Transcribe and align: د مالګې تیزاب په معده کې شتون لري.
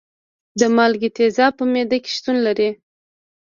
د 0.59 0.61
مالګې 0.75 1.09
تیزاب 1.17 1.51
په 1.57 1.63
معده 1.71 1.97
کې 2.03 2.11
شتون 2.17 2.37
لري. 2.47 2.69